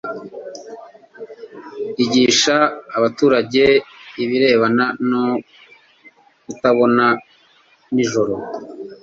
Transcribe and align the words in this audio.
igisha 2.03 2.55
abaturage 2.97 3.63
ibirebana 4.23 4.85
no 5.09 5.23
kutabona 6.43 7.05
nijoro 7.93 8.33